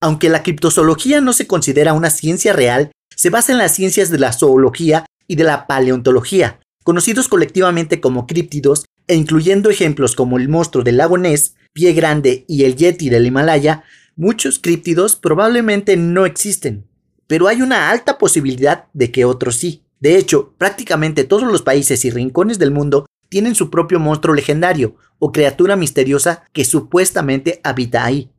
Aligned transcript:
Aunque 0.00 0.28
la 0.28 0.42
criptozoología 0.42 1.20
no 1.20 1.32
se 1.32 1.46
considera 1.46 1.92
una 1.92 2.10
ciencia 2.10 2.52
real, 2.52 2.92
se 3.14 3.30
basa 3.30 3.52
en 3.52 3.58
las 3.58 3.74
ciencias 3.74 4.10
de 4.10 4.18
la 4.18 4.32
zoología 4.32 5.06
y 5.26 5.36
de 5.36 5.44
la 5.44 5.66
paleontología, 5.66 6.60
conocidos 6.84 7.28
colectivamente 7.28 8.00
como 8.00 8.26
críptidos, 8.26 8.84
e 9.08 9.16
incluyendo 9.16 9.70
ejemplos 9.70 10.14
como 10.14 10.38
el 10.38 10.48
monstruo 10.48 10.84
del 10.84 10.98
lago 10.98 11.18
Ness, 11.18 11.54
Pie 11.72 11.94
Grande 11.94 12.44
y 12.46 12.64
el 12.64 12.76
Yeti 12.76 13.08
del 13.08 13.26
Himalaya, 13.26 13.84
muchos 14.16 14.58
críptidos 14.58 15.16
probablemente 15.16 15.96
no 15.96 16.26
existen, 16.26 16.86
pero 17.26 17.48
hay 17.48 17.62
una 17.62 17.90
alta 17.90 18.18
posibilidad 18.18 18.84
de 18.92 19.10
que 19.10 19.24
otros 19.24 19.56
sí. 19.56 19.84
De 20.00 20.16
hecho, 20.16 20.54
prácticamente 20.58 21.24
todos 21.24 21.50
los 21.50 21.62
países 21.62 22.04
y 22.04 22.10
rincones 22.10 22.58
del 22.58 22.70
mundo 22.70 23.06
tienen 23.28 23.54
su 23.54 23.70
propio 23.70 23.98
monstruo 23.98 24.34
legendario 24.34 24.96
o 25.18 25.32
criatura 25.32 25.74
misteriosa 25.74 26.44
que 26.52 26.64
supuestamente 26.64 27.60
habita 27.64 28.04
ahí. 28.04 28.30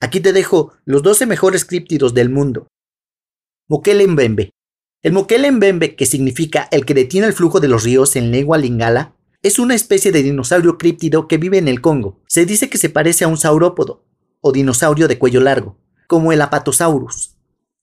Aquí 0.00 0.20
te 0.20 0.32
dejo 0.32 0.72
los 0.84 1.02
12 1.02 1.26
mejores 1.26 1.64
críptidos 1.64 2.14
del 2.14 2.30
mundo. 2.30 2.68
Mbembe. 3.68 4.50
El 5.02 5.12
Mbembe, 5.12 5.96
que 5.96 6.06
significa 6.06 6.68
el 6.70 6.84
que 6.84 6.94
detiene 6.94 7.26
el 7.26 7.32
flujo 7.32 7.60
de 7.60 7.68
los 7.68 7.84
ríos 7.84 8.16
en 8.16 8.30
lengua 8.30 8.58
lingala, 8.58 9.14
es 9.42 9.58
una 9.58 9.74
especie 9.74 10.12
de 10.12 10.22
dinosaurio 10.22 10.78
críptido 10.78 11.28
que 11.28 11.36
vive 11.36 11.58
en 11.58 11.68
el 11.68 11.82
Congo. 11.82 12.22
Se 12.26 12.46
dice 12.46 12.70
que 12.70 12.78
se 12.78 12.88
parece 12.88 13.24
a 13.24 13.28
un 13.28 13.36
saurópodo, 13.36 14.06
o 14.40 14.52
dinosaurio 14.52 15.08
de 15.08 15.18
cuello 15.18 15.40
largo, 15.40 15.78
como 16.06 16.32
el 16.32 16.40
Apatosaurus. 16.40 17.36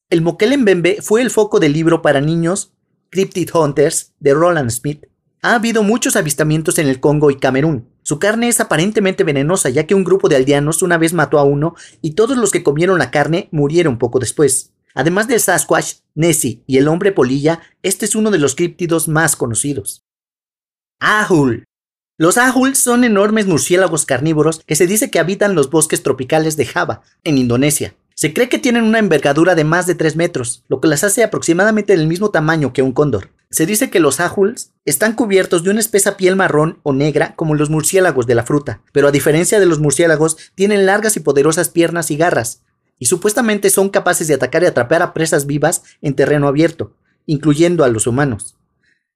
El 0.09 0.23
Mbembe 0.23 0.97
fue 1.01 1.21
el 1.21 1.29
foco 1.29 1.59
del 1.59 1.73
libro 1.73 2.01
para 2.01 2.19
niños 2.19 2.73
Cryptid 3.11 3.49
Hunters 3.53 4.13
de 4.19 4.33
Roland 4.33 4.71
Smith. 4.71 5.05
Ha 5.43 5.55
habido 5.55 5.83
muchos 5.83 6.15
avistamientos 6.15 6.79
en 6.79 6.87
el 6.87 6.99
Congo 6.99 7.29
y 7.29 7.37
Camerún, 7.37 7.90
su 8.03 8.19
carne 8.19 8.47
es 8.47 8.59
aparentemente 8.59 9.23
venenosa 9.23 9.69
ya 9.69 9.85
que 9.85 9.95
un 9.95 10.03
grupo 10.03 10.29
de 10.29 10.35
aldeanos 10.35 10.81
una 10.81 10.97
vez 10.97 11.13
mató 11.13 11.37
a 11.39 11.43
uno 11.43 11.75
y 12.01 12.11
todos 12.11 12.37
los 12.37 12.51
que 12.51 12.63
comieron 12.63 12.99
la 12.99 13.11
carne 13.11 13.47
murieron 13.51 13.97
poco 13.97 14.19
después. 14.19 14.71
Además 14.93 15.27
del 15.27 15.39
Sasquatch, 15.39 15.95
Nessie 16.15 16.63
y 16.67 16.77
el 16.77 16.87
hombre 16.87 17.11
polilla, 17.11 17.61
este 17.81 18.05
es 18.05 18.15
uno 18.15 18.31
de 18.31 18.39
los 18.39 18.55
críptidos 18.55 19.07
más 19.07 19.35
conocidos. 19.35 20.03
Ahul. 20.99 21.65
Los 22.17 22.37
ahul 22.37 22.75
son 22.75 23.03
enormes 23.03 23.47
murciélagos 23.47 24.05
carnívoros 24.05 24.61
que 24.65 24.75
se 24.75 24.85
dice 24.87 25.09
que 25.09 25.19
habitan 25.19 25.55
los 25.55 25.69
bosques 25.69 26.03
tropicales 26.03 26.57
de 26.57 26.65
Java, 26.65 27.01
en 27.23 27.37
Indonesia. 27.37 27.95
Se 28.21 28.35
cree 28.35 28.49
que 28.49 28.59
tienen 28.59 28.83
una 28.83 28.99
envergadura 28.99 29.55
de 29.55 29.63
más 29.63 29.87
de 29.87 29.95
3 29.95 30.15
metros, 30.15 30.63
lo 30.67 30.79
que 30.79 30.87
las 30.87 31.03
hace 31.03 31.23
aproximadamente 31.23 31.97
del 31.97 32.05
mismo 32.05 32.29
tamaño 32.29 32.71
que 32.71 32.83
un 32.83 32.91
cóndor. 32.91 33.31
Se 33.49 33.65
dice 33.65 33.89
que 33.89 33.99
los 33.99 34.19
ajuls 34.19 34.73
están 34.85 35.13
cubiertos 35.13 35.63
de 35.63 35.71
una 35.71 35.79
espesa 35.79 36.17
piel 36.17 36.35
marrón 36.35 36.77
o 36.83 36.93
negra 36.93 37.33
como 37.35 37.55
los 37.55 37.71
murciélagos 37.71 38.27
de 38.27 38.35
la 38.35 38.43
fruta, 38.43 38.83
pero 38.91 39.07
a 39.07 39.11
diferencia 39.11 39.59
de 39.59 39.65
los 39.65 39.79
murciélagos 39.79 40.37
tienen 40.53 40.85
largas 40.85 41.17
y 41.17 41.21
poderosas 41.21 41.69
piernas 41.69 42.11
y 42.11 42.17
garras, 42.17 42.61
y 42.99 43.07
supuestamente 43.07 43.71
son 43.71 43.89
capaces 43.89 44.27
de 44.27 44.35
atacar 44.35 44.61
y 44.61 44.67
atrapar 44.67 45.01
a 45.01 45.15
presas 45.15 45.47
vivas 45.47 45.81
en 46.03 46.13
terreno 46.13 46.47
abierto, 46.47 46.93
incluyendo 47.25 47.83
a 47.83 47.87
los 47.87 48.05
humanos. 48.05 48.55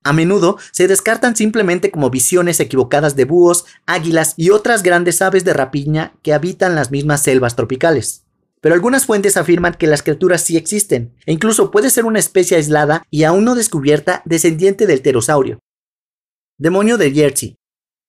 A 0.03 0.13
menudo 0.13 0.57
se 0.71 0.87
descartan 0.87 1.35
simplemente 1.35 1.91
como 1.91 2.09
visiones 2.09 2.59
equivocadas 2.59 3.15
de 3.15 3.25
búhos, 3.25 3.65
águilas 3.85 4.33
y 4.35 4.49
otras 4.49 4.81
grandes 4.81 5.21
aves 5.21 5.45
de 5.45 5.53
rapiña 5.53 6.15
que 6.23 6.33
habitan 6.33 6.73
las 6.73 6.89
mismas 6.89 7.21
selvas 7.21 7.55
tropicales 7.55 8.24
pero 8.65 8.73
algunas 8.73 9.05
fuentes 9.05 9.37
afirman 9.37 9.75
que 9.75 9.85
las 9.85 10.01
criaturas 10.01 10.41
sí 10.41 10.57
existen, 10.57 11.13
e 11.27 11.33
incluso 11.33 11.69
puede 11.69 11.91
ser 11.91 12.03
una 12.05 12.17
especie 12.17 12.57
aislada 12.57 13.05
y 13.11 13.23
aún 13.23 13.45
no 13.45 13.53
descubierta 13.53 14.23
descendiente 14.25 14.87
del 14.87 15.03
pterosaurio. 15.03 15.59
Demonio 16.57 16.97
de 16.97 17.11
Jersey. 17.11 17.57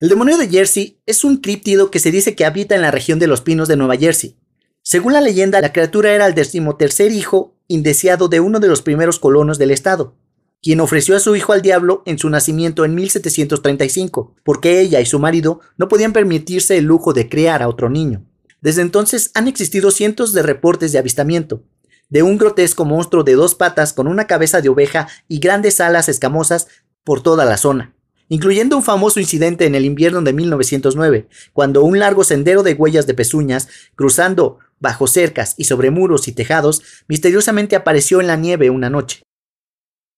El 0.00 0.08
demonio 0.08 0.38
de 0.38 0.48
Jersey 0.48 0.98
es 1.04 1.24
un 1.24 1.42
críptido 1.42 1.90
que 1.90 1.98
se 1.98 2.10
dice 2.10 2.34
que 2.34 2.46
habita 2.46 2.74
en 2.74 2.80
la 2.80 2.90
región 2.90 3.18
de 3.18 3.26
los 3.26 3.42
pinos 3.42 3.68
de 3.68 3.76
Nueva 3.76 3.98
Jersey. 3.98 4.38
Según 4.80 5.12
la 5.12 5.20
leyenda, 5.20 5.60
la 5.60 5.74
criatura 5.74 6.14
era 6.14 6.24
el 6.24 6.34
decimotercer 6.34 7.12
hijo 7.12 7.54
indeseado 7.68 8.28
de 8.28 8.40
uno 8.40 8.58
de 8.58 8.68
los 8.68 8.80
primeros 8.80 9.18
colonos 9.18 9.58
del 9.58 9.72
estado, 9.72 10.16
quien 10.62 10.80
ofreció 10.80 11.16
a 11.16 11.20
su 11.20 11.36
hijo 11.36 11.52
al 11.52 11.60
diablo 11.60 12.02
en 12.06 12.18
su 12.18 12.30
nacimiento 12.30 12.86
en 12.86 12.94
1735, 12.94 14.36
porque 14.42 14.80
ella 14.80 15.02
y 15.02 15.04
su 15.04 15.18
marido 15.18 15.60
no 15.76 15.88
podían 15.88 16.14
permitirse 16.14 16.78
el 16.78 16.86
lujo 16.86 17.12
de 17.12 17.28
criar 17.28 17.62
a 17.62 17.68
otro 17.68 17.90
niño. 17.90 18.24
Desde 18.66 18.82
entonces 18.82 19.30
han 19.34 19.46
existido 19.46 19.92
cientos 19.92 20.32
de 20.32 20.42
reportes 20.42 20.90
de 20.90 20.98
avistamiento, 20.98 21.62
de 22.08 22.24
un 22.24 22.36
grotesco 22.36 22.84
monstruo 22.84 23.22
de 23.22 23.34
dos 23.34 23.54
patas 23.54 23.92
con 23.92 24.08
una 24.08 24.26
cabeza 24.26 24.60
de 24.60 24.68
oveja 24.68 25.06
y 25.28 25.38
grandes 25.38 25.80
alas 25.80 26.08
escamosas 26.08 26.66
por 27.04 27.22
toda 27.22 27.44
la 27.44 27.58
zona, 27.58 27.94
incluyendo 28.28 28.76
un 28.76 28.82
famoso 28.82 29.20
incidente 29.20 29.66
en 29.66 29.76
el 29.76 29.84
invierno 29.84 30.20
de 30.22 30.32
1909, 30.32 31.28
cuando 31.52 31.84
un 31.84 32.00
largo 32.00 32.24
sendero 32.24 32.64
de 32.64 32.74
huellas 32.74 33.06
de 33.06 33.14
pezuñas, 33.14 33.68
cruzando 33.94 34.58
bajo 34.80 35.06
cercas 35.06 35.54
y 35.56 35.66
sobre 35.66 35.92
muros 35.92 36.26
y 36.26 36.32
tejados, 36.32 36.82
misteriosamente 37.06 37.76
apareció 37.76 38.20
en 38.20 38.26
la 38.26 38.34
nieve 38.34 38.70
una 38.70 38.90
noche. 38.90 39.22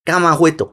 Camajueto. 0.07 0.73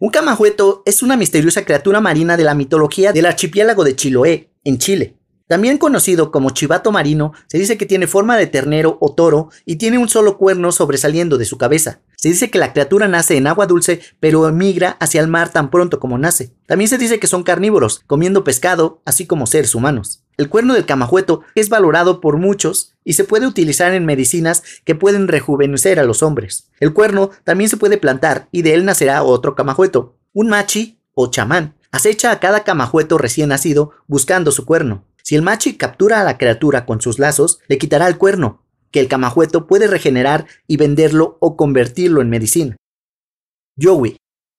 Un 0.00 0.10
camajueto 0.10 0.82
es 0.86 1.04
una 1.04 1.16
misteriosa 1.16 1.64
criatura 1.64 2.00
marina 2.00 2.36
de 2.36 2.42
la 2.42 2.56
mitología 2.56 3.12
del 3.12 3.26
archipiélago 3.26 3.84
de 3.84 3.94
Chiloé, 3.94 4.50
en 4.64 4.78
Chile. 4.78 5.21
También 5.52 5.76
conocido 5.76 6.30
como 6.30 6.48
chivato 6.48 6.92
marino, 6.92 7.34
se 7.46 7.58
dice 7.58 7.76
que 7.76 7.84
tiene 7.84 8.06
forma 8.06 8.38
de 8.38 8.46
ternero 8.46 8.96
o 9.02 9.12
toro 9.12 9.50
y 9.66 9.76
tiene 9.76 9.98
un 9.98 10.08
solo 10.08 10.38
cuerno 10.38 10.72
sobresaliendo 10.72 11.36
de 11.36 11.44
su 11.44 11.58
cabeza. 11.58 12.00
Se 12.16 12.30
dice 12.30 12.50
que 12.50 12.56
la 12.58 12.72
criatura 12.72 13.06
nace 13.06 13.36
en 13.36 13.46
agua 13.46 13.66
dulce, 13.66 14.00
pero 14.18 14.48
emigra 14.48 14.96
hacia 14.98 15.20
el 15.20 15.28
mar 15.28 15.50
tan 15.50 15.70
pronto 15.70 16.00
como 16.00 16.16
nace. 16.16 16.54
También 16.64 16.88
se 16.88 16.96
dice 16.96 17.20
que 17.20 17.26
son 17.26 17.42
carnívoros, 17.42 18.02
comiendo 18.06 18.44
pescado, 18.44 19.02
así 19.04 19.26
como 19.26 19.46
seres 19.46 19.74
humanos. 19.74 20.24
El 20.38 20.48
cuerno 20.48 20.72
del 20.72 20.86
camajueto 20.86 21.42
es 21.54 21.68
valorado 21.68 22.22
por 22.22 22.38
muchos 22.38 22.94
y 23.04 23.12
se 23.12 23.24
puede 23.24 23.46
utilizar 23.46 23.92
en 23.92 24.06
medicinas 24.06 24.62
que 24.86 24.94
pueden 24.94 25.28
rejuvenecer 25.28 26.00
a 26.00 26.04
los 26.04 26.22
hombres. 26.22 26.70
El 26.80 26.94
cuerno 26.94 27.28
también 27.44 27.68
se 27.68 27.76
puede 27.76 27.98
plantar 27.98 28.48
y 28.52 28.62
de 28.62 28.72
él 28.72 28.86
nacerá 28.86 29.22
otro 29.22 29.54
camajueto, 29.54 30.16
un 30.32 30.48
machi 30.48 30.98
o 31.12 31.26
chamán. 31.30 31.74
Acecha 31.94 32.30
a 32.30 32.40
cada 32.40 32.64
camajueto 32.64 33.18
recién 33.18 33.50
nacido 33.50 33.90
buscando 34.06 34.50
su 34.50 34.64
cuerno. 34.64 35.04
Si 35.22 35.36
el 35.36 35.42
machi 35.42 35.76
captura 35.76 36.20
a 36.20 36.24
la 36.24 36.38
criatura 36.38 36.84
con 36.84 37.00
sus 37.00 37.18
lazos, 37.18 37.60
le 37.68 37.78
quitará 37.78 38.08
el 38.08 38.18
cuerno, 38.18 38.62
que 38.90 39.00
el 39.00 39.08
camajueto 39.08 39.66
puede 39.66 39.86
regenerar 39.86 40.46
y 40.66 40.76
venderlo 40.76 41.38
o 41.40 41.56
convertirlo 41.56 42.20
en 42.20 42.30
medicina. 42.30 42.76
Yowie. 43.76 44.16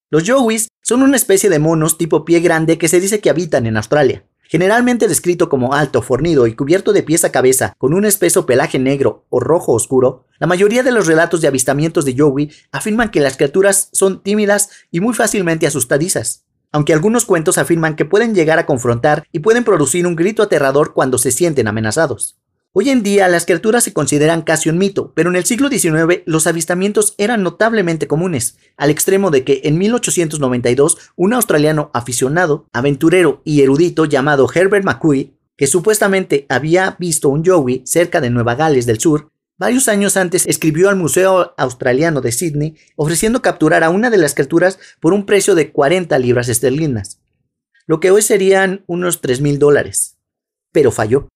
Los 0.10 0.24
yowis 0.24 0.68
son 0.82 1.02
una 1.02 1.16
especie 1.16 1.50
de 1.50 1.60
monos 1.60 1.98
tipo 1.98 2.26
pie 2.26 2.40
grande 2.40 2.78
que 2.78 2.88
se 2.88 3.00
dice 3.00 3.20
que 3.20 3.30
habitan 3.30 3.66
en 3.66 3.78
Australia. 3.78 4.26
Generalmente 4.44 5.08
descrito 5.08 5.50
como 5.50 5.74
alto, 5.74 6.02
fornido 6.02 6.46
y 6.46 6.56
cubierto 6.56 6.94
de 6.94 7.02
pies 7.02 7.26
a 7.26 7.32
cabeza 7.32 7.74
con 7.78 7.94
un 7.94 8.06
espeso 8.06 8.46
pelaje 8.46 8.78
negro 8.78 9.26
o 9.30 9.40
rojo 9.40 9.72
oscuro, 9.74 10.28
la 10.38 10.48
mayoría 10.48 10.84
de 10.84 10.92
los 10.92 11.08
relatos 11.08 11.42
de 11.42 11.48
avistamientos 11.48 12.06
de 12.06 12.14
Yowie 12.14 12.52
afirman 12.72 13.10
que 13.10 13.22
las 13.22 13.38
criaturas 13.38 13.90
son 13.94 14.22
tímidas 14.22 14.70
y 14.92 15.00
muy 15.00 15.16
fácilmente 15.16 15.66
asustadizas 15.66 16.46
aunque 16.74 16.92
algunos 16.92 17.24
cuentos 17.24 17.58
afirman 17.58 17.96
que 17.96 18.04
pueden 18.04 18.36
llegar 18.36 18.60
a 18.60 18.66
confrontar 18.66 19.26
y 19.32 19.40
pueden 19.40 19.64
producir 19.64 20.06
un 20.06 20.18
grito 20.18 20.44
aterrador 20.44 20.94
cuando 20.94 21.18
se 21.18 21.32
sienten 21.32 21.68
amenazados. 21.68 22.38
Hoy 22.74 22.90
en 22.90 23.04
día 23.04 23.28
las 23.28 23.46
criaturas 23.46 23.84
se 23.84 23.94
consideran 23.94 24.42
casi 24.42 24.68
un 24.68 24.80
mito, 24.80 25.12
pero 25.14 25.30
en 25.30 25.36
el 25.36 25.46
siglo 25.46 25.70
XIX 25.70 26.24
los 26.26 26.48
avistamientos 26.48 27.14
eran 27.20 27.44
notablemente 27.44 28.08
comunes, 28.08 28.58
al 28.78 28.90
extremo 28.90 29.30
de 29.30 29.44
que 29.44 29.62
en 29.66 29.78
1892 29.78 30.98
un 31.16 31.34
australiano 31.34 31.92
aficionado, 31.94 32.66
aventurero 32.74 33.44
y 33.46 33.62
erudito 33.62 34.06
llamado 34.06 34.50
Herbert 34.52 34.84
McCoy, 34.84 35.36
que 35.56 35.68
supuestamente 35.68 36.48
había 36.50 36.96
visto 36.98 37.30
un 37.30 37.44
Yowie 37.44 37.84
cerca 37.86 38.20
de 38.20 38.32
Nueva 38.32 38.56
Gales 38.56 38.88
del 38.88 39.00
Sur, 39.00 39.30
Varios 39.64 39.88
años 39.88 40.18
antes 40.18 40.46
escribió 40.46 40.90
al 40.90 40.98
Museo 40.98 41.54
Australiano 41.58 42.20
de 42.20 42.34
Sydney 42.34 42.76
ofreciendo 42.98 43.42
capturar 43.42 43.86
a 43.86 43.92
una 43.92 44.10
de 44.10 44.18
las 44.18 44.34
criaturas 44.34 44.78
por 45.00 45.14
un 45.14 45.26
precio 45.26 45.56
de 45.56 45.72
40 45.72 46.20
libras 46.20 46.50
esterlinas, 46.50 47.22
lo 47.88 48.02
que 48.02 48.12
hoy 48.12 48.22
serían 48.22 48.84
unos 48.88 49.22
3 49.22 49.40
mil 49.40 49.60
dólares. 49.60 50.18
Pero 50.74 50.92
falló. 50.92 51.30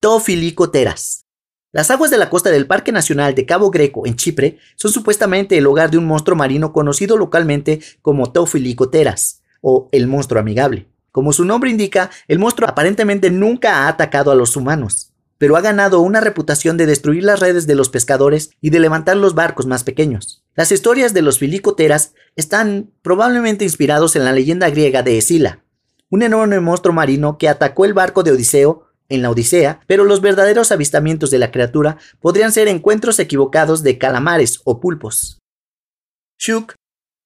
Tofilicoteras. 0.00 1.26
Las 1.72 1.90
aguas 1.90 2.10
de 2.10 2.16
la 2.16 2.30
costa 2.30 2.48
del 2.48 2.66
Parque 2.66 2.90
Nacional 2.90 3.34
de 3.34 3.44
Cabo 3.44 3.70
Greco 3.70 4.06
en 4.06 4.16
Chipre 4.16 4.56
son 4.76 4.90
supuestamente 4.90 5.58
el 5.58 5.66
hogar 5.66 5.90
de 5.90 5.98
un 5.98 6.06
monstruo 6.06 6.38
marino 6.38 6.72
conocido 6.72 7.18
localmente 7.18 7.82
como 8.00 8.32
Tofilicoteras 8.32 9.42
o 9.60 9.90
el 9.92 10.06
monstruo 10.06 10.40
amigable. 10.40 10.88
Como 11.12 11.34
su 11.34 11.44
nombre 11.44 11.68
indica, 11.68 12.10
el 12.28 12.38
monstruo 12.38 12.66
aparentemente 12.66 13.30
nunca 13.30 13.84
ha 13.84 13.88
atacado 13.88 14.30
a 14.30 14.34
los 14.34 14.56
humanos 14.56 15.12
pero 15.38 15.56
ha 15.56 15.60
ganado 15.60 16.00
una 16.00 16.20
reputación 16.20 16.76
de 16.76 16.86
destruir 16.86 17.24
las 17.24 17.40
redes 17.40 17.66
de 17.66 17.74
los 17.74 17.88
pescadores 17.88 18.50
y 18.60 18.70
de 18.70 18.80
levantar 18.80 19.16
los 19.16 19.34
barcos 19.34 19.66
más 19.66 19.84
pequeños. 19.84 20.44
Las 20.54 20.72
historias 20.72 21.14
de 21.14 21.22
los 21.22 21.38
filicoteras 21.38 22.14
están 22.36 22.90
probablemente 23.02 23.64
inspirados 23.64 24.16
en 24.16 24.24
la 24.24 24.32
leyenda 24.32 24.70
griega 24.70 25.02
de 25.02 25.18
Escila, 25.18 25.64
un 26.10 26.22
enorme 26.22 26.60
monstruo 26.60 26.94
marino 26.94 27.38
que 27.38 27.48
atacó 27.48 27.84
el 27.84 27.94
barco 27.94 28.22
de 28.22 28.32
Odiseo 28.32 28.86
en 29.08 29.22
la 29.22 29.30
Odisea, 29.30 29.80
pero 29.86 30.04
los 30.04 30.20
verdaderos 30.20 30.72
avistamientos 30.72 31.30
de 31.30 31.38
la 31.38 31.50
criatura 31.50 31.98
podrían 32.20 32.52
ser 32.52 32.68
encuentros 32.68 33.18
equivocados 33.18 33.82
de 33.82 33.98
calamares 33.98 34.60
o 34.64 34.80
pulpos. 34.80 35.38
Shuk 36.38 36.74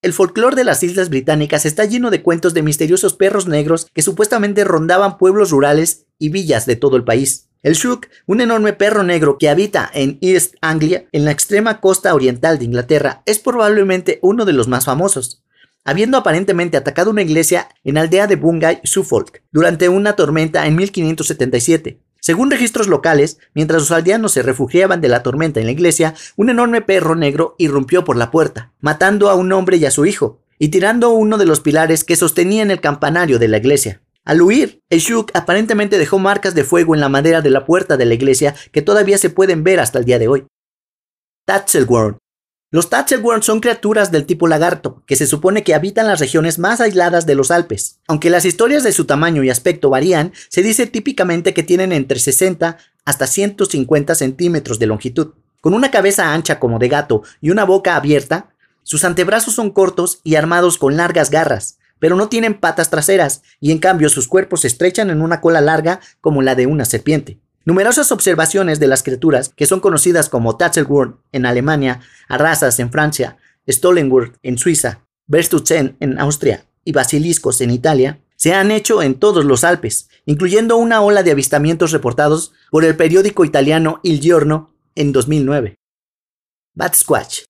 el 0.03 0.15
folclore 0.15 0.57
de 0.57 0.65
las 0.65 0.83
islas 0.83 1.11
británicas 1.11 1.67
está 1.67 1.85
lleno 1.85 2.11
de 2.11 2.23
cuentos 2.23 2.55
de 2.55 2.63
misteriosos 2.63 3.13
perros 3.13 3.47
negros 3.47 3.87
que 3.93 4.01
supuestamente 4.01 4.65
rondaban 4.65 5.19
pueblos 5.19 5.51
rurales 5.51 6.07
y 6.19 6.31
villas 6.31 6.65
de 6.65 6.77
todo 6.77 6.97
el 6.97 7.05
país. 7.05 7.50
El 7.63 7.75
Shook, 7.75 8.07
un 8.27 8.41
enorme 8.41 8.73
perro 8.73 9.03
negro 9.03 9.37
que 9.37 9.51
habita 9.51 9.91
en 9.93 10.17
East 10.23 10.55
Anglia, 10.63 11.05
en 11.13 11.27
la 11.27 11.31
extrema 11.31 11.79
costa 11.79 12.15
oriental 12.15 12.59
de 12.59 12.65
Inglaterra, 12.65 13.23
es 13.27 13.39
probablemente 13.39 14.19
uno 14.23 14.47
de 14.47 14.55
los 14.55 14.67
más 14.67 14.87
famosos, 14.87 15.43
habiendo 15.85 16.17
aparentemente 16.17 16.79
atacado 16.79 17.11
una 17.11 17.21
iglesia 17.21 17.69
en 17.85 17.97
la 17.97 18.01
aldea 18.01 18.27
de 18.27 18.37
Bungay, 18.37 18.81
Suffolk, 18.85 19.43
durante 19.53 19.91
una 19.91 20.17
tormenta 20.17 20.67
en 20.67 20.75
1577. 20.75 22.01
Según 22.19 22.51
registros 22.51 22.89
locales, 22.89 23.39
mientras 23.53 23.83
los 23.83 23.91
aldeanos 23.91 24.33
se 24.33 24.43
refugiaban 24.43 25.03
de 25.03 25.09
la 25.09 25.23
tormenta 25.23 25.61
en 25.61 25.67
la 25.67 25.73
iglesia, 25.73 26.15
un 26.37 26.49
enorme 26.49 26.81
perro 26.81 27.15
negro 27.15 27.57
irrumpió 27.59 28.05
por 28.05 28.17
la 28.17 28.31
puerta, 28.31 28.73
matando 28.81 29.29
a 29.29 29.35
un 29.35 29.53
hombre 29.53 29.77
y 29.77 29.85
a 29.85 29.91
su 29.91 30.07
hijo, 30.07 30.41
y 30.59 30.69
tirando 30.69 31.11
uno 31.11 31.37
de 31.37 31.45
los 31.45 31.61
pilares 31.61 32.05
que 32.05 32.17
sostenían 32.17 32.71
el 32.71 32.81
campanario 32.81 33.39
de 33.39 33.49
la 33.49 33.59
iglesia. 33.59 34.01
Al 34.31 34.43
huir, 34.43 34.81
el 34.91 35.01
Shuk 35.01 35.33
aparentemente 35.35 35.99
dejó 35.99 36.21
marcas 36.21 36.55
de 36.55 36.63
fuego 36.63 36.95
en 36.95 37.01
la 37.01 37.09
madera 37.09 37.41
de 37.41 37.51
la 37.51 37.67
puerta 37.67 37.97
de 37.97 38.05
la 38.05 38.15
iglesia 38.15 38.55
que 38.71 38.81
todavía 38.81 39.19
se 39.19 39.29
pueden 39.29 39.65
ver 39.65 39.81
hasta 39.81 39.99
el 39.99 40.05
día 40.05 40.21
de 40.21 40.29
hoy. 40.29 40.47
Tatzelworm. 41.47 42.19
Los 42.71 42.91
Tatzelworm 42.91 43.43
son 43.43 43.59
criaturas 43.59 44.13
del 44.13 44.27
tipo 44.27 44.47
lagarto, 44.47 45.03
que 45.05 45.17
se 45.17 45.27
supone 45.27 45.65
que 45.65 45.75
habitan 45.75 46.07
las 46.07 46.21
regiones 46.21 46.61
más 46.61 46.81
aisladas 46.81 47.27
de 47.27 47.35
los 47.35 47.51
Alpes. 47.51 47.99
Aunque 48.07 48.31
las 48.31 48.45
historias 48.45 48.85
de 48.85 48.93
su 48.93 49.05
tamaño 49.05 49.43
y 49.43 49.51
aspecto 49.51 49.91
varían, 49.91 50.33
se 50.49 50.63
dice 50.63 50.87
típicamente 50.87 51.53
que 51.53 51.65
tienen 51.65 51.91
entre 51.91 52.21
60 52.21 52.79
hasta 53.05 53.27
150 53.27 54.15
centímetros 54.15 54.79
de 54.79 54.87
longitud. 54.87 55.33
Con 55.61 55.75
una 55.75 55.91
cabeza 55.91 56.33
ancha 56.33 56.61
como 56.61 56.79
de 56.79 56.87
gato 56.87 57.25
y 57.41 57.51
una 57.51 57.65
boca 57.65 57.97
abierta, 57.97 58.55
sus 58.85 59.03
antebrazos 59.03 59.55
son 59.55 59.73
cortos 59.73 60.21
y 60.23 60.37
armados 60.37 60.79
con 60.79 60.97
largas 60.97 61.31
garras, 61.31 61.80
pero 62.01 62.17
no 62.17 62.29
tienen 62.29 62.55
patas 62.55 62.91
traseras 62.91 63.43
y 63.61 63.71
en 63.71 63.79
cambio 63.79 64.09
sus 64.09 64.27
cuerpos 64.27 64.63
se 64.63 64.67
estrechan 64.67 65.11
en 65.11 65.23
una 65.23 65.41
cola 65.41 65.61
larga 65.61 66.01
como 66.21 66.43
la 66.43 66.57
de 66.57 66.67
una 66.67 66.85
serpiente. 66.85 67.39
Numerosas 67.65 68.11
observaciones 68.11 68.81
de 68.81 68.89
las 68.89 69.05
criaturas, 69.05 69.53
que 69.55 69.67
son 69.67 69.79
conocidas 69.79 70.29
como 70.29 70.57
Tatzelwurm 70.57 71.19
en 71.31 71.47
Alemania, 71.47 72.01
Arrasas 72.27 72.81
en 72.81 72.91
Francia, 72.91 73.37
Stollenwurm 73.69 74.33
en 74.43 74.59
Suiza, 74.59 75.03
Berstutzen 75.29 75.97
en 76.01 76.19
Austria 76.19 76.65
y 76.85 76.93
Basiliscos 76.93 77.61
en 77.61 77.71
Italia, 77.71 78.19
se 78.35 78.55
han 78.55 78.71
hecho 78.71 79.03
en 79.03 79.17
todos 79.17 79.45
los 79.45 79.65
Alpes, 79.65 80.09
incluyendo 80.25 80.79
una 80.79 81.03
ola 81.03 81.23
de 81.23 81.33
avistamientos 81.33 81.93
reportados 81.93 82.53
por 82.71 82.87
el 82.87 82.97
periódico 82.97 83.45
italiano 83.45 84.01
Il 84.03 84.21
Giorno 84.21 84.75
en 84.95 85.13
2009. 85.13 85.77
Bat 86.75 86.95
Squatch 86.95 87.50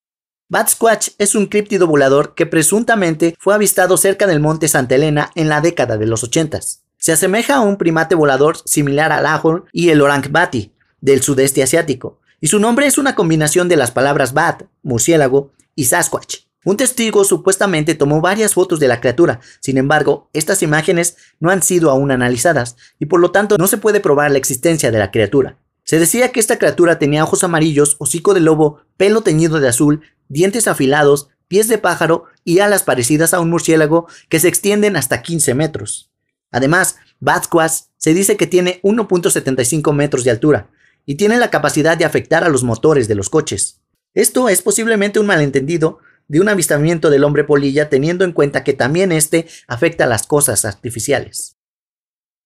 Bat-Squatch 0.50 1.10
es 1.18 1.36
un 1.36 1.46
críptido 1.46 1.86
volador 1.86 2.34
que 2.34 2.44
presuntamente 2.44 3.36
fue 3.38 3.54
avistado 3.54 3.96
cerca 3.96 4.26
del 4.26 4.40
monte 4.40 4.66
Santa 4.66 4.96
Elena 4.96 5.30
en 5.36 5.48
la 5.48 5.60
década 5.60 5.96
de 5.96 6.06
los 6.06 6.24
80. 6.24 6.58
Se 6.98 7.12
asemeja 7.12 7.54
a 7.54 7.60
un 7.60 7.76
primate 7.76 8.16
volador 8.16 8.56
similar 8.64 9.12
al 9.12 9.26
ahorn 9.26 9.66
y 9.72 9.90
el 9.90 10.00
orang 10.00 10.24
bati 10.32 10.72
del 11.00 11.22
sudeste 11.22 11.62
asiático, 11.62 12.18
y 12.40 12.48
su 12.48 12.58
nombre 12.58 12.88
es 12.88 12.98
una 12.98 13.14
combinación 13.14 13.68
de 13.68 13.76
las 13.76 13.92
palabras 13.92 14.34
bat, 14.34 14.64
murciélago, 14.82 15.52
y 15.76 15.84
Sasquatch. 15.84 16.38
Un 16.64 16.76
testigo 16.76 17.22
supuestamente 17.22 17.94
tomó 17.94 18.20
varias 18.20 18.54
fotos 18.54 18.80
de 18.80 18.88
la 18.88 19.00
criatura, 19.00 19.38
sin 19.60 19.78
embargo, 19.78 20.30
estas 20.32 20.64
imágenes 20.64 21.16
no 21.38 21.50
han 21.50 21.62
sido 21.62 21.92
aún 21.92 22.10
analizadas, 22.10 22.74
y 22.98 23.06
por 23.06 23.20
lo 23.20 23.30
tanto 23.30 23.56
no 23.56 23.68
se 23.68 23.78
puede 23.78 24.00
probar 24.00 24.32
la 24.32 24.38
existencia 24.38 24.90
de 24.90 24.98
la 24.98 25.12
criatura. 25.12 25.58
Se 25.84 25.98
decía 25.98 26.32
que 26.32 26.40
esta 26.40 26.58
criatura 26.58 26.98
tenía 26.98 27.24
ojos 27.24 27.44
amarillos, 27.44 27.96
hocico 27.98 28.34
de 28.34 28.40
lobo, 28.40 28.80
pelo 28.96 29.22
teñido 29.22 29.60
de 29.60 29.68
azul, 29.68 30.02
dientes 30.30 30.66
afilados, 30.66 31.28
pies 31.48 31.68
de 31.68 31.76
pájaro 31.76 32.24
y 32.44 32.60
alas 32.60 32.84
parecidas 32.84 33.34
a 33.34 33.40
un 33.40 33.50
murciélago 33.50 34.06
que 34.30 34.40
se 34.40 34.48
extienden 34.48 34.96
hasta 34.96 35.20
15 35.20 35.54
metros. 35.54 36.10
Además, 36.50 36.96
Batsquash 37.18 37.82
se 37.98 38.14
dice 38.14 38.38
que 38.38 38.46
tiene 38.46 38.80
1.75 38.82 39.92
metros 39.92 40.24
de 40.24 40.30
altura 40.30 40.70
y 41.04 41.16
tiene 41.16 41.36
la 41.36 41.50
capacidad 41.50 41.98
de 41.98 42.06
afectar 42.06 42.44
a 42.44 42.48
los 42.48 42.64
motores 42.64 43.08
de 43.08 43.14
los 43.14 43.28
coches. 43.28 43.80
Esto 44.14 44.48
es 44.48 44.62
posiblemente 44.62 45.20
un 45.20 45.26
malentendido 45.26 45.98
de 46.28 46.40
un 46.40 46.48
avistamiento 46.48 47.10
del 47.10 47.24
hombre 47.24 47.44
polilla 47.44 47.88
teniendo 47.88 48.24
en 48.24 48.32
cuenta 48.32 48.64
que 48.64 48.72
también 48.72 49.12
este 49.12 49.46
afecta 49.66 50.04
a 50.04 50.08
las 50.08 50.26
cosas 50.26 50.64
artificiales. 50.64 51.56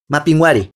Mapinguari 0.07 0.71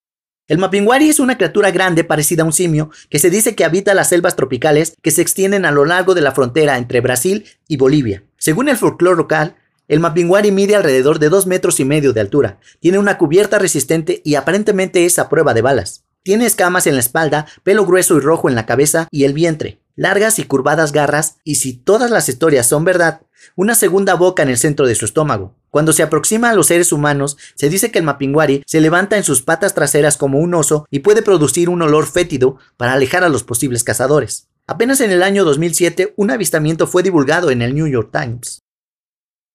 el 0.50 0.58
mapinguari 0.58 1.10
es 1.10 1.20
una 1.20 1.38
criatura 1.38 1.70
grande 1.70 2.04
parecida 2.04 2.42
a 2.42 2.46
un 2.46 2.54
simio 2.54 2.90
que 3.12 3.20
se 3.20 3.30
dice 3.30 3.54
que 3.54 3.64
habita 3.64 3.94
las 3.94 4.10
selvas 4.10 4.36
tropicales 4.36 4.96
que 5.04 5.12
se 5.12 5.22
extienden 5.22 5.64
a 5.64 5.72
lo 5.72 5.86
largo 5.86 6.16
de 6.16 6.22
la 6.22 6.32
frontera 6.32 6.78
entre 6.80 7.02
Brasil 7.02 7.46
y 7.68 7.78
Bolivia. 7.78 8.24
Según 8.38 8.68
el 8.68 8.76
folclore 8.76 9.16
local, 9.16 9.56
el 9.88 10.00
mapinguari 10.00 10.52
mide 10.52 10.76
alrededor 10.76 11.20
de 11.20 11.30
dos 11.30 11.46
metros 11.46 11.80
y 11.80 11.86
medio 11.86 12.14
de 12.14 12.22
altura, 12.22 12.60
tiene 12.80 12.98
una 12.98 13.20
cubierta 13.20 13.60
resistente 13.60 14.24
y 14.26 14.36
aparentemente 14.36 15.06
es 15.06 15.20
a 15.20 15.30
prueba 15.30 15.54
de 15.54 15.62
balas. 15.62 16.04
Tiene 16.24 16.48
escamas 16.48 16.88
en 16.88 16.96
la 16.96 17.02
espalda, 17.02 17.46
pelo 17.62 17.86
grueso 17.86 18.18
y 18.18 18.20
rojo 18.20 18.50
en 18.50 18.56
la 18.56 18.66
cabeza 18.66 19.08
y 19.12 19.26
el 19.26 19.34
vientre, 19.34 19.80
largas 19.96 20.40
y 20.40 20.46
curvadas 20.46 20.92
garras 20.94 21.38
y 21.44 21.56
si 21.56 21.74
todas 21.74 22.10
las 22.10 22.28
historias 22.28 22.68
son 22.68 22.86
verdad, 22.86 23.22
una 23.56 23.76
segunda 23.76 24.16
boca 24.16 24.44
en 24.44 24.50
el 24.50 24.58
centro 24.58 24.88
de 24.88 24.96
su 24.96 25.06
estómago. 25.06 25.56
Cuando 25.70 25.94
se 25.94 26.04
aproxima 26.04 26.50
a 26.50 26.54
los 26.54 26.68
seres 26.68 26.92
humanos, 26.92 27.38
se 27.56 27.70
dice 27.70 27.92
que 27.92 28.00
el 28.00 28.06
mapinguari 28.06 28.64
se 28.66 28.82
levanta 28.82 29.18
en 29.18 29.24
sus 29.24 29.42
patas 29.42 29.74
traseras 29.74 30.18
como 30.18 30.40
un 30.40 30.54
oso 30.54 30.88
y 30.90 31.00
puede 31.00 31.22
producir 31.22 31.70
un 31.70 31.82
olor 31.82 32.08
fétido 32.08 32.58
para 32.78 32.94
alejar 32.94 33.24
a 33.24 33.30
los 33.30 33.44
posibles 33.44 33.84
cazadores. 33.84 34.48
Apenas 34.68 35.02
en 35.02 35.12
el 35.12 35.24
año 35.24 35.46
2007, 35.46 36.14
un 36.16 36.32
avistamiento 36.32 36.88
fue 36.88 37.02
divulgado 37.02 37.50
en 37.50 37.62
el 37.62 37.74
New 37.74 37.88
York 37.88 38.10
Times. 38.12 38.62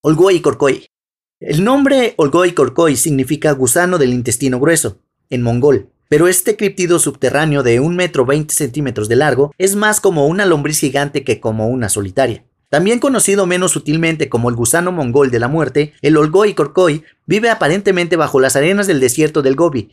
Olgoi 0.02 0.40
Korkoi. 0.40 0.86
El 1.40 1.64
nombre 1.64 2.14
Olgoi 2.16 2.52
Korkoi 2.52 2.96
significa 2.96 3.52
gusano 3.52 3.98
del 3.98 4.12
intestino 4.12 4.58
grueso, 4.60 4.98
en 5.30 5.42
mongol, 5.42 5.90
pero 6.08 6.28
este 6.28 6.56
criptido 6.56 6.98
subterráneo 6.98 7.62
de 7.62 7.80
un 7.80 7.96
metro 7.96 8.24
20 8.26 8.54
centímetros 8.54 9.08
de 9.08 9.16
largo 9.16 9.52
es 9.58 9.76
más 9.76 10.00
como 10.00 10.26
una 10.26 10.46
lombriz 10.46 10.78
gigante 10.78 11.24
que 11.24 11.40
como 11.40 11.68
una 11.68 11.88
solitaria. 11.88 12.44
También 12.74 12.98
conocido 12.98 13.46
menos 13.46 13.70
sutilmente 13.70 14.28
como 14.28 14.48
el 14.48 14.56
gusano 14.56 14.90
mongol 14.90 15.30
de 15.30 15.38
la 15.38 15.46
muerte, 15.46 15.94
el 16.02 16.16
Olgoi 16.16 16.54
Korkoi 16.54 17.04
vive 17.24 17.48
aparentemente 17.48 18.16
bajo 18.16 18.40
las 18.40 18.56
arenas 18.56 18.88
del 18.88 18.98
desierto 18.98 19.42
del 19.42 19.54
Gobi, 19.54 19.92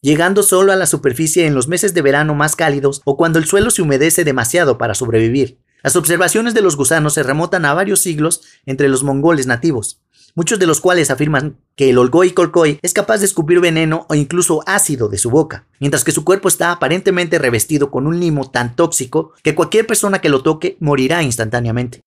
llegando 0.00 0.42
solo 0.42 0.72
a 0.72 0.76
la 0.76 0.86
superficie 0.86 1.46
en 1.46 1.54
los 1.54 1.68
meses 1.68 1.94
de 1.94 2.02
verano 2.02 2.34
más 2.34 2.56
cálidos 2.56 3.00
o 3.04 3.16
cuando 3.16 3.38
el 3.38 3.44
suelo 3.44 3.70
se 3.70 3.82
humedece 3.82 4.24
demasiado 4.24 4.76
para 4.76 4.94
sobrevivir. 4.94 5.58
Las 5.84 5.94
observaciones 5.94 6.52
de 6.52 6.62
los 6.62 6.74
gusanos 6.74 7.14
se 7.14 7.22
remontan 7.22 7.64
a 7.64 7.74
varios 7.74 8.00
siglos 8.00 8.42
entre 8.66 8.88
los 8.88 9.04
mongoles 9.04 9.46
nativos, 9.46 10.00
muchos 10.34 10.58
de 10.58 10.66
los 10.66 10.80
cuales 10.80 11.10
afirman 11.10 11.56
que 11.76 11.90
el 11.90 11.98
Olgoi 11.98 12.32
Korkoi 12.32 12.78
es 12.82 12.92
capaz 12.92 13.18
de 13.18 13.26
escupir 13.26 13.60
veneno 13.60 14.06
o 14.08 14.14
incluso 14.14 14.62
ácido 14.66 15.08
de 15.08 15.18
su 15.18 15.30
boca, 15.30 15.66
mientras 15.78 16.04
que 16.04 16.12
su 16.12 16.24
cuerpo 16.24 16.48
está 16.48 16.72
aparentemente 16.72 17.38
revestido 17.38 17.90
con 17.90 18.06
un 18.06 18.20
limo 18.20 18.50
tan 18.50 18.76
tóxico 18.76 19.32
que 19.42 19.54
cualquier 19.54 19.86
persona 19.86 20.20
que 20.20 20.28
lo 20.28 20.42
toque 20.42 20.76
morirá 20.80 21.22
instantáneamente. 21.22 22.02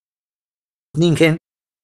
Ningen, 0.96 1.38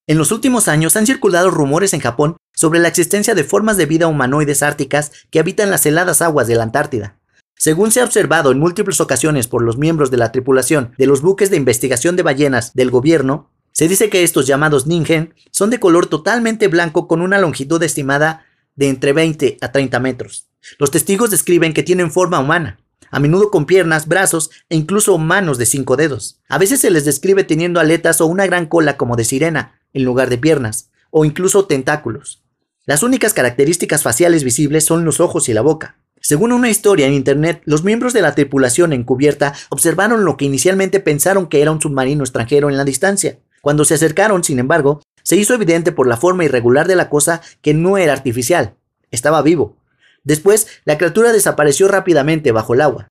en 0.10 0.18
los 0.18 0.32
últimos 0.32 0.68
años 0.68 0.96
han 0.96 1.06
circulado 1.06 1.52
rumores 1.52 1.94
en 1.94 2.00
Japón 2.00 2.38
sobre 2.56 2.80
la 2.80 2.88
existencia 2.88 3.36
de 3.36 3.44
formas 3.44 3.78
de 3.78 3.86
vida 3.86 4.08
humanoides 4.08 4.64
árticas 4.64 5.12
que 5.30 5.40
habitan 5.40 5.70
las 5.70 5.86
heladas 5.86 6.24
aguas 6.24 6.48
de 6.48 6.56
la 6.56 6.64
Antártida. 6.64 7.20
Según 7.56 7.92
se 7.92 8.02
ha 8.02 8.06
observado 8.06 8.52
en 8.52 8.60
múltiples 8.60 9.02
ocasiones 9.02 9.48
por 9.48 9.62
los 9.62 9.78
miembros 9.78 10.10
de 10.10 10.18
la 10.18 10.32
tripulación 10.32 10.94
de 10.98 11.06
los 11.06 11.22
buques 11.22 11.52
de 11.52 11.58
investigación 11.58 12.16
de 12.16 12.24
ballenas 12.24 12.74
del 12.74 12.90
gobierno, 12.90 13.52
se 13.72 13.88
dice 13.88 14.10
que 14.10 14.24
estos 14.24 14.48
llamados 14.48 14.88
ningen 14.88 15.34
son 15.52 15.70
de 15.70 15.80
color 15.80 16.08
totalmente 16.08 16.68
blanco 16.68 17.08
con 17.08 17.22
una 17.22 17.40
longitud 17.40 17.82
estimada 17.84 18.46
de 18.76 18.90
entre 18.90 19.14
20 19.14 19.58
a 19.62 19.72
30 19.72 20.00
metros. 20.00 20.48
Los 20.78 20.92
testigos 20.92 21.32
describen 21.32 21.74
que 21.74 21.84
tienen 21.84 22.12
forma 22.12 22.40
humana, 22.40 22.80
a 23.12 23.20
menudo 23.20 23.52
con 23.52 23.66
piernas, 23.66 24.08
brazos 24.08 24.52
e 24.70 24.76
incluso 24.76 25.18
manos 25.18 25.58
de 25.58 25.66
cinco 25.66 25.98
dedos. 25.98 26.40
A 26.48 26.58
veces 26.58 26.80
se 26.80 26.92
les 26.92 27.06
describe 27.06 27.44
teniendo 27.44 27.80
aletas 27.80 28.22
o 28.22 28.28
una 28.28 28.46
gran 28.46 28.66
cola 28.66 28.98
como 28.98 29.16
de 29.16 29.26
sirena, 29.26 29.80
en 29.94 30.04
lugar 30.04 30.30
de 30.30 30.38
piernas, 30.38 30.90
o 31.10 31.26
incluso 31.26 31.66
tentáculos. 31.66 32.44
Las 32.86 33.04
únicas 33.04 33.34
características 33.34 34.04
faciales 34.04 34.44
visibles 34.44 34.86
son 34.86 35.06
los 35.06 35.20
ojos 35.20 35.50
y 35.50 35.54
la 35.54 35.62
boca. 35.62 35.98
Según 36.22 36.52
una 36.52 36.70
historia 36.70 37.08
en 37.08 37.14
internet, 37.14 37.62
los 37.66 37.84
miembros 37.84 38.14
de 38.14 38.22
la 38.22 38.36
tripulación 38.36 38.94
encubierta 38.94 39.54
observaron 39.70 40.26
lo 40.26 40.38
que 40.38 40.46
inicialmente 40.46 41.00
pensaron 41.00 41.48
que 41.48 41.62
era 41.62 41.72
un 41.72 41.82
submarino 41.82 42.24
extranjero 42.24 42.70
en 42.70 42.78
la 42.78 42.84
distancia. 42.84 43.40
Cuando 43.62 43.86
se 43.86 43.96
acercaron, 43.96 44.44
sin 44.44 44.60
embargo, 44.60 45.02
se 45.24 45.36
hizo 45.36 45.54
evidente 45.54 45.92
por 45.92 46.08
la 46.08 46.18
forma 46.18 46.46
irregular 46.46 46.88
de 46.88 46.96
la 46.96 47.10
cosa 47.10 47.42
que 47.62 47.74
no 47.74 47.98
era 47.98 48.14
artificial, 48.14 48.76
estaba 49.12 49.42
vivo. 49.42 49.78
Después, 50.24 50.68
la 50.86 50.98
criatura 50.98 51.32
desapareció 51.32 51.88
rápidamente 51.88 52.52
bajo 52.52 52.74
el 52.74 52.82
agua. 52.82 53.08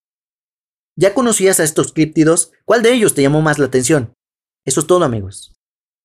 ¿Ya 0.97 1.15
conocías 1.15 1.61
a 1.61 1.65
estos 1.65 1.93
críptidos? 1.93 2.53
¿Cuál 2.65 2.83
de 2.83 2.93
ellos 2.93 3.15
te 3.15 3.23
llamó 3.23 3.41
más 3.41 3.59
la 3.59 3.67
atención? 3.67 4.13
Eso 4.65 4.81
es 4.81 4.87
todo 4.87 5.05
amigos. 5.05 5.58